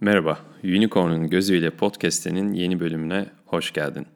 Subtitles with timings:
[0.00, 4.06] Merhaba, Unicorn'un Gözüyle Podcast'inin yeni bölümüne hoş geldin.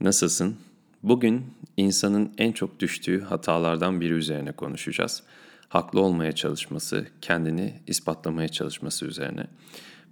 [0.00, 0.56] Nasılsın?
[1.02, 1.44] Bugün
[1.76, 5.22] insanın en çok düştüğü hatalardan biri üzerine konuşacağız.
[5.68, 9.46] Haklı olmaya çalışması, kendini ispatlamaya çalışması üzerine.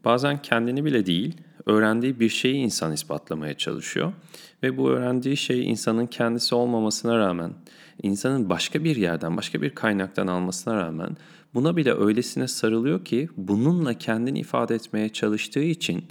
[0.04, 1.37] Bazen kendini bile değil,
[1.67, 4.12] öğrendiği bir şeyi insan ispatlamaya çalışıyor
[4.62, 7.53] ve bu öğrendiği şey insanın kendisi olmamasına rağmen,
[8.03, 11.16] insanın başka bir yerden, başka bir kaynaktan almasına rağmen
[11.54, 16.05] buna bile öylesine sarılıyor ki bununla kendini ifade etmeye çalıştığı için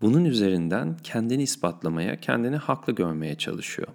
[0.00, 3.88] bunun üzerinden kendini ispatlamaya, kendini haklı görmeye çalışıyor.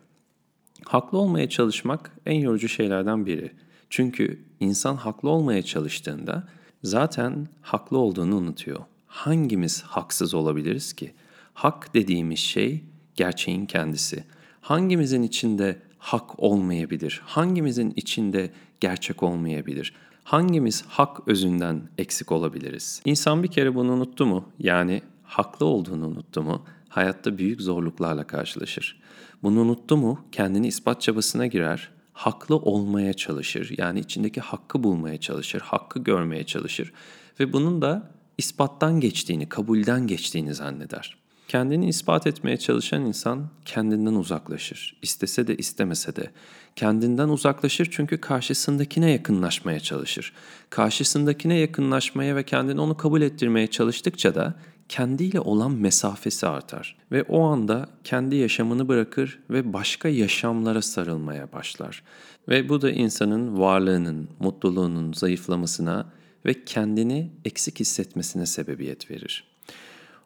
[0.85, 3.51] Haklı olmaya çalışmak en yorucu şeylerden biri.
[3.89, 6.47] Çünkü insan haklı olmaya çalıştığında
[6.83, 8.79] zaten haklı olduğunu unutuyor.
[9.15, 11.13] Hangimiz haksız olabiliriz ki?
[11.53, 12.83] Hak dediğimiz şey
[13.15, 14.23] gerçeğin kendisi.
[14.61, 17.21] Hangimizin içinde hak olmayabilir?
[17.25, 19.93] Hangimizin içinde gerçek olmayabilir?
[20.23, 23.01] Hangimiz hak özünden eksik olabiliriz?
[23.05, 24.49] İnsan bir kere bunu unuttu mu?
[24.59, 26.65] Yani haklı olduğunu unuttu mu?
[26.89, 29.01] Hayatta büyük zorluklarla karşılaşır.
[29.43, 30.25] Bunu unuttu mu?
[30.31, 31.89] Kendini ispat çabasına girer.
[32.13, 33.73] Haklı olmaya çalışır.
[33.77, 35.61] Yani içindeki hakkı bulmaya çalışır.
[35.61, 36.93] Hakkı görmeye çalışır.
[37.39, 41.17] Ve bunun da ispattan geçtiğini, kabulden geçtiğini zanneder.
[41.47, 44.97] Kendini ispat etmeye çalışan insan kendinden uzaklaşır.
[45.01, 46.31] İstese de istemese de.
[46.75, 50.33] Kendinden uzaklaşır çünkü karşısındakine yakınlaşmaya çalışır.
[50.69, 54.53] Karşısındakine yakınlaşmaya ve kendini onu kabul ettirmeye çalıştıkça da
[54.89, 62.03] kendiyle olan mesafesi artar ve o anda kendi yaşamını bırakır ve başka yaşamlara sarılmaya başlar.
[62.49, 66.05] Ve bu da insanın varlığının, mutluluğunun zayıflamasına
[66.45, 69.43] ve kendini eksik hissetmesine sebebiyet verir.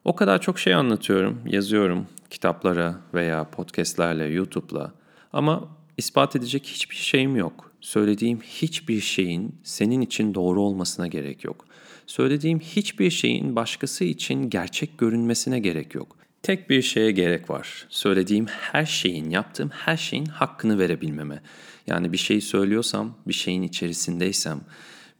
[0.06, 4.94] O kadar çok şey anlatıyorum, yazıyorum kitaplara veya podcastlerle, YouTube'la
[5.34, 7.72] ama ispat edecek hiçbir şeyim yok.
[7.82, 11.66] Söylediğim hiçbir şeyin senin için doğru olmasına gerek yok.
[12.08, 16.16] Söylediğim hiçbir şeyin başkası için gerçek görünmesine gerek yok.
[16.44, 17.86] Tek bir şeye gerek var.
[17.90, 21.42] Söylediğim her şeyin, yaptığım her şeyin hakkını verebilmeme.
[21.88, 24.62] Yani bir şeyi söylüyorsam, bir şeyin içerisindeysem,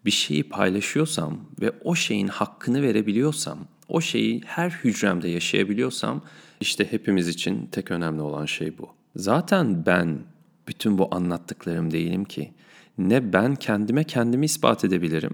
[0.06, 6.22] bir şeyi paylaşıyorsam ve o şeyin hakkını verebiliyorsam, o şeyi her hücremde yaşayabiliyorsam
[6.62, 8.90] işte hepimiz için tek önemli olan şey bu.
[9.16, 10.20] Zaten ben
[10.68, 12.54] bütün bu anlattıklarım değilim ki.
[12.98, 15.32] Ne ben kendime kendimi ispat edebilirim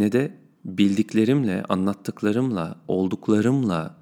[0.00, 0.32] ne de
[0.64, 3.96] bildiklerimle, anlattıklarımla, olduklarımla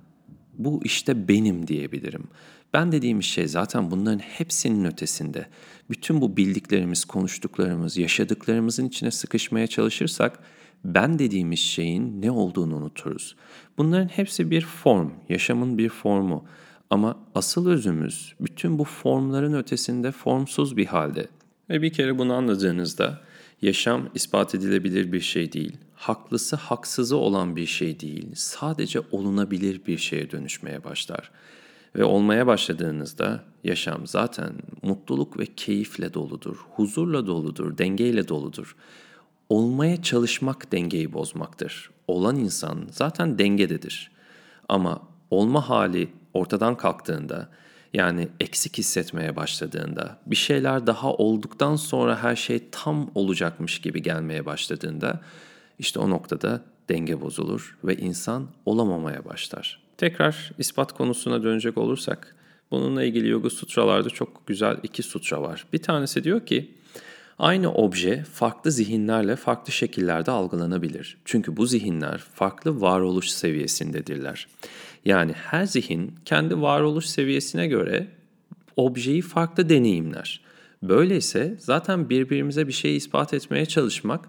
[0.58, 2.24] bu işte benim diyebilirim.
[2.72, 5.46] Ben dediğimiz şey zaten bunların hepsinin ötesinde.
[5.90, 10.38] Bütün bu bildiklerimiz, konuştuklarımız, yaşadıklarımızın içine sıkışmaya çalışırsak
[10.84, 13.36] ben dediğimiz şeyin ne olduğunu unuturuz.
[13.78, 16.44] Bunların hepsi bir form, yaşamın bir formu.
[16.90, 21.28] Ama asıl özümüz bütün bu formların ötesinde formsuz bir halde.
[21.70, 23.20] Ve bir kere bunu anladığınızda
[23.62, 25.76] yaşam ispat edilebilir bir şey değil.
[25.94, 28.26] Haklısı haksızı olan bir şey değil.
[28.34, 31.30] Sadece olunabilir bir şeye dönüşmeye başlar.
[31.96, 38.76] Ve olmaya başladığınızda yaşam zaten mutluluk ve keyifle doludur, huzurla doludur, dengeyle doludur.
[39.48, 41.90] Olmaya çalışmak dengeyi bozmaktır.
[42.08, 44.10] Olan insan zaten dengededir.
[44.68, 47.48] Ama olma hali ortadan kalktığında,
[47.94, 54.46] yani eksik hissetmeye başladığında, bir şeyler daha olduktan sonra her şey tam olacakmış gibi gelmeye
[54.46, 55.20] başladığında,
[55.78, 59.87] işte o noktada denge bozulur ve insan olamamaya başlar.
[59.98, 62.36] Tekrar ispat konusuna dönecek olursak,
[62.70, 65.66] bununla ilgili Yoga Sutralarda çok güzel iki sutra var.
[65.72, 66.78] Bir tanesi diyor ki,
[67.38, 71.16] Aynı obje farklı zihinlerle farklı şekillerde algılanabilir.
[71.24, 74.48] Çünkü bu zihinler farklı varoluş seviyesindedirler.
[75.04, 78.06] Yani her zihin kendi varoluş seviyesine göre
[78.76, 80.40] objeyi farklı deneyimler.
[80.82, 84.28] Böyleyse zaten birbirimize bir şey ispat etmeye çalışmak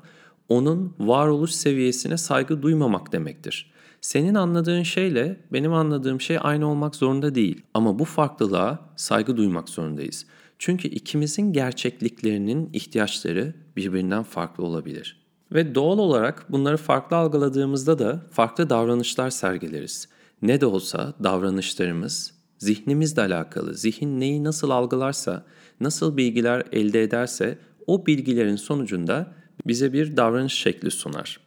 [0.49, 3.71] onun varoluş seviyesine saygı duymamak demektir.
[4.01, 9.69] Senin anladığın şeyle benim anladığım şey aynı olmak zorunda değil ama bu farklılığa saygı duymak
[9.69, 10.25] zorundayız.
[10.59, 15.19] Çünkü ikimizin gerçekliklerinin ihtiyaçları birbirinden farklı olabilir.
[15.51, 20.07] Ve doğal olarak bunları farklı algıladığımızda da farklı davranışlar sergileriz.
[20.41, 23.75] Ne de olsa davranışlarımız zihnimizle alakalı.
[23.75, 25.45] Zihin neyi nasıl algılarsa,
[25.79, 27.57] nasıl bilgiler elde ederse
[27.87, 29.31] o bilgilerin sonucunda
[29.67, 31.39] bize bir davranış şekli sunar.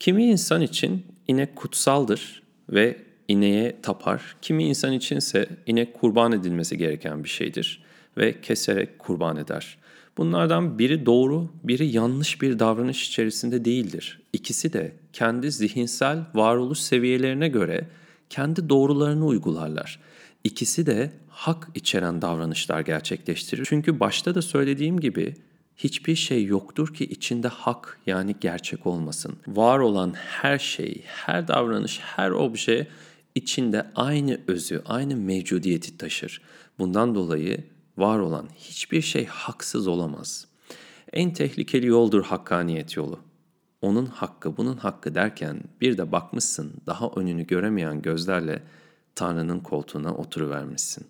[0.00, 2.96] Kimi insan için inek kutsaldır ve
[3.28, 4.36] ineğe tapar.
[4.42, 7.82] Kimi insan içinse inek kurban edilmesi gereken bir şeydir
[8.18, 9.78] ve keserek kurban eder.
[10.18, 14.20] Bunlardan biri doğru, biri yanlış bir davranış içerisinde değildir.
[14.32, 17.88] İkisi de kendi zihinsel varoluş seviyelerine göre
[18.30, 20.00] kendi doğrularını uygularlar.
[20.44, 23.66] İkisi de hak içeren davranışlar gerçekleştirir.
[23.68, 25.34] Çünkü başta da söylediğim gibi
[25.76, 29.36] Hiçbir şey yoktur ki içinde hak yani gerçek olmasın.
[29.46, 32.86] Var olan her şey, her davranış, her obje
[33.34, 36.42] içinde aynı özü, aynı mevcudiyeti taşır.
[36.78, 37.64] Bundan dolayı
[37.96, 40.46] var olan hiçbir şey haksız olamaz.
[41.12, 43.20] En tehlikeli yoldur hakkaniyet yolu.
[43.82, 48.62] Onun hakkı, bunun hakkı derken bir de bakmışsın daha önünü göremeyen gözlerle
[49.14, 51.06] Tanrı'nın koltuğuna oturuvermişsin.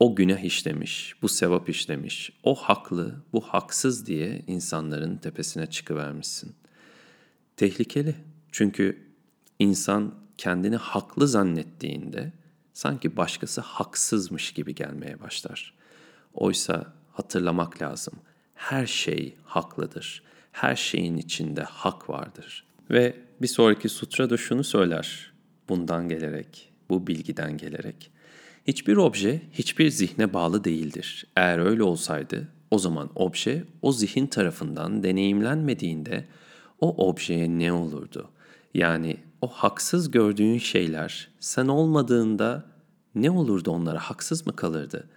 [0.00, 6.54] O günah işlemiş, bu sevap işlemiş, o haklı, bu haksız diye insanların tepesine çıkıvermişsin.
[7.56, 8.14] Tehlikeli
[8.52, 9.06] çünkü
[9.58, 12.32] insan kendini haklı zannettiğinde
[12.72, 15.74] sanki başkası haksızmış gibi gelmeye başlar.
[16.34, 18.14] Oysa hatırlamak lazım.
[18.54, 20.22] Her şey haklıdır.
[20.52, 22.64] Her şeyin içinde hak vardır.
[22.90, 25.32] Ve bir sonraki sutra da şunu söyler.
[25.68, 28.10] Bundan gelerek, bu bilgiden gelerek.
[28.66, 31.26] Hiçbir obje hiçbir zihne bağlı değildir.
[31.36, 36.24] Eğer öyle olsaydı o zaman obje o zihin tarafından deneyimlenmediğinde
[36.80, 38.30] o objeye ne olurdu?
[38.74, 42.66] Yani o haksız gördüğün şeyler sen olmadığında
[43.14, 43.98] ne olurdu onlara?
[43.98, 45.08] Haksız mı kalırdı?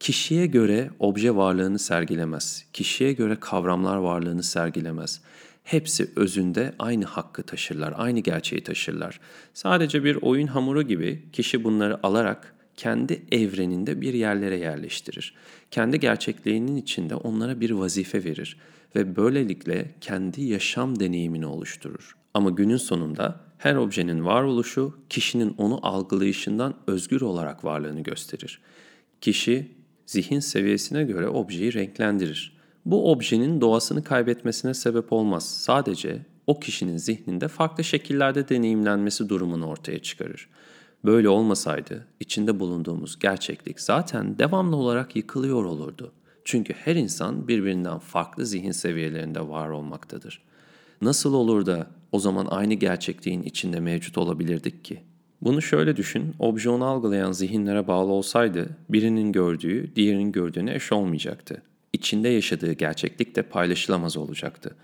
[0.00, 2.64] Kişiye göre obje varlığını sergilemez.
[2.72, 5.20] Kişiye göre kavramlar varlığını sergilemez.
[5.64, 9.20] Hepsi özünde aynı hakkı taşırlar, aynı gerçeği taşırlar.
[9.54, 15.34] Sadece bir oyun hamuru gibi kişi bunları alarak kendi evreninde bir yerlere yerleştirir.
[15.70, 18.56] Kendi gerçekliğinin içinde onlara bir vazife verir
[18.96, 22.16] ve böylelikle kendi yaşam deneyimini oluşturur.
[22.34, 28.60] Ama günün sonunda her objenin varoluşu kişinin onu algılayışından özgür olarak varlığını gösterir.
[29.20, 29.68] Kişi
[30.06, 32.60] zihin seviyesine göre objeyi renklendirir.
[32.84, 35.48] Bu objenin doğasını kaybetmesine sebep olmaz.
[35.48, 40.48] Sadece o kişinin zihninde farklı şekillerde deneyimlenmesi durumunu ortaya çıkarır.
[41.04, 46.12] Böyle olmasaydı içinde bulunduğumuz gerçeklik zaten devamlı olarak yıkılıyor olurdu.
[46.44, 50.42] Çünkü her insan birbirinden farklı zihin seviyelerinde var olmaktadır.
[51.02, 55.02] Nasıl olur da o zaman aynı gerçekliğin içinde mevcut olabilirdik ki?
[55.40, 61.62] Bunu şöyle düşün, obje onu algılayan zihinlere bağlı olsaydı birinin gördüğü diğerinin gördüğüne eş olmayacaktı.
[61.92, 64.76] İçinde yaşadığı gerçeklik de paylaşılamaz olacaktı.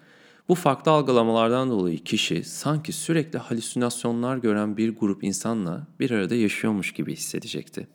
[0.48, 6.92] Bu farklı algılamalardan dolayı kişi sanki sürekli halüsinasyonlar gören bir grup insanla bir arada yaşıyormuş
[6.92, 7.88] gibi hissedecekti.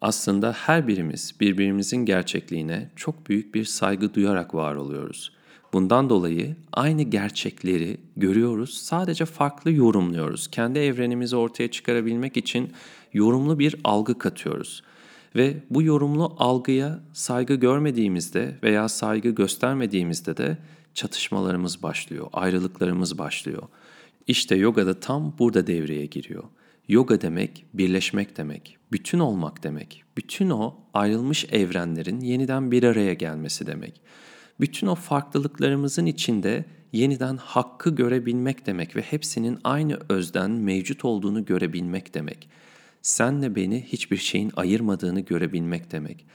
[0.00, 5.32] Aslında her birimiz birbirimizin gerçekliğine çok büyük bir saygı duyarak var oluyoruz.
[5.72, 10.50] Bundan dolayı aynı gerçekleri görüyoruz, sadece farklı yorumluyoruz.
[10.50, 12.72] Kendi evrenimizi ortaya çıkarabilmek için
[13.12, 14.82] yorumlu bir algı katıyoruz.
[15.36, 20.58] Ve bu yorumlu algıya saygı görmediğimizde veya saygı göstermediğimizde de
[20.94, 23.62] çatışmalarımız başlıyor, ayrılıklarımız başlıyor.
[24.26, 26.44] İşte yoga da tam burada devreye giriyor.
[26.88, 30.04] Yoga demek birleşmek demek, bütün olmak demek.
[30.16, 34.00] Bütün o ayrılmış evrenlerin yeniden bir araya gelmesi demek.
[34.60, 42.14] Bütün o farklılıklarımızın içinde yeniden hakkı görebilmek demek ve hepsinin aynı özden mevcut olduğunu görebilmek
[42.14, 42.48] demek.
[43.02, 46.26] Senle beni hiçbir şeyin ayırmadığını görebilmek demek.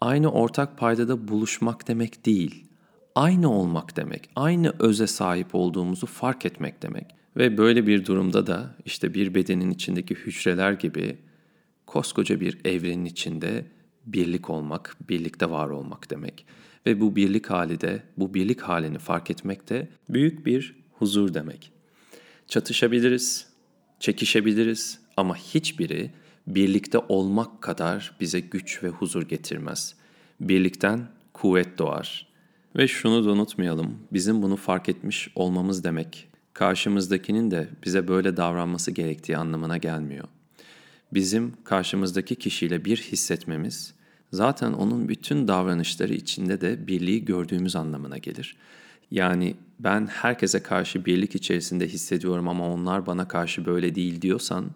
[0.00, 2.69] Aynı ortak paydada buluşmak demek değil
[3.14, 7.06] aynı olmak demek, aynı öze sahip olduğumuzu fark etmek demek.
[7.36, 11.18] Ve böyle bir durumda da işte bir bedenin içindeki hücreler gibi
[11.86, 13.66] koskoca bir evrenin içinde
[14.06, 16.46] birlik olmak, birlikte var olmak demek.
[16.86, 21.72] Ve bu birlik hali de, bu birlik halini fark etmek de büyük bir huzur demek.
[22.48, 23.46] Çatışabiliriz,
[24.00, 26.10] çekişebiliriz ama hiçbiri
[26.46, 29.94] birlikte olmak kadar bize güç ve huzur getirmez.
[30.40, 32.29] Birlikten kuvvet doğar,
[32.76, 38.90] ve şunu da unutmayalım, bizim bunu fark etmiş olmamız demek, karşımızdakinin de bize böyle davranması
[38.90, 40.24] gerektiği anlamına gelmiyor.
[41.14, 43.94] Bizim karşımızdaki kişiyle bir hissetmemiz,
[44.32, 48.56] zaten onun bütün davranışları içinde de birliği gördüğümüz anlamına gelir.
[49.10, 54.70] Yani ben herkese karşı birlik içerisinde hissediyorum ama onlar bana karşı böyle değil diyorsan,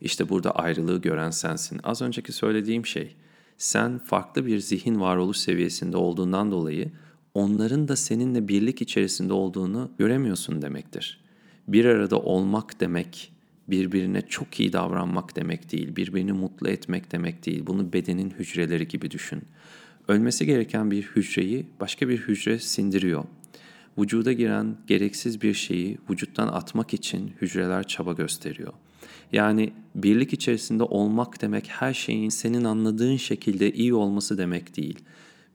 [0.00, 1.80] işte burada ayrılığı gören sensin.
[1.84, 3.16] Az önceki söylediğim şey,
[3.58, 6.90] sen farklı bir zihin varoluş seviyesinde olduğundan dolayı
[7.38, 11.20] onların da seninle birlik içerisinde olduğunu göremiyorsun demektir.
[11.68, 13.32] Bir arada olmak demek
[13.68, 17.66] birbirine çok iyi davranmak demek değil, birbirini mutlu etmek demek değil.
[17.66, 19.42] Bunu bedenin hücreleri gibi düşün.
[20.08, 23.24] Ölmesi gereken bir hücreyi başka bir hücre sindiriyor.
[23.98, 28.72] Vücuda giren gereksiz bir şeyi vücuttan atmak için hücreler çaba gösteriyor.
[29.32, 34.98] Yani birlik içerisinde olmak demek her şeyin senin anladığın şekilde iyi olması demek değil.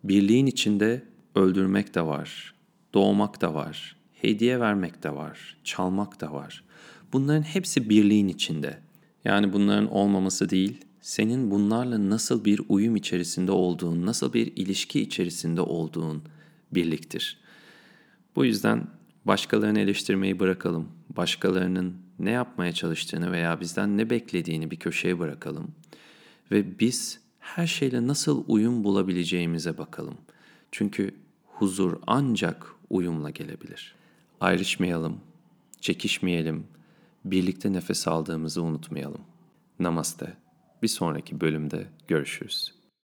[0.04, 2.54] Birliğin içinde öldürmek de var,
[2.94, 6.64] doğmak da var, hediye vermek de var, çalmak da var.
[7.14, 8.78] Bunların hepsi birliğin içinde.
[9.26, 15.62] Yani bunların olmaması değil, senin bunlarla nasıl bir uyum içerisinde olduğun, nasıl bir ilişki içerisinde
[15.62, 16.24] olduğun,
[16.72, 17.40] birliktir.
[18.36, 18.88] Bu yüzden
[19.26, 20.88] başkalarını eleştirmeyi bırakalım.
[21.10, 25.72] Başkalarının ne yapmaya çalıştığını veya bizden ne beklediğini bir köşeye bırakalım.
[26.52, 30.18] Ve biz her şeyle nasıl uyum bulabileceğimize bakalım.
[30.72, 31.16] Çünkü
[31.64, 33.96] huzur ancak uyumla gelebilir.
[34.42, 35.22] Ayrışmayalım,
[35.82, 36.68] çekişmeyelim,
[37.26, 39.22] birlikte nefes aldığımızı unutmayalım.
[39.80, 40.38] Namaste.
[40.82, 42.83] Bir sonraki bölümde görüşürüz.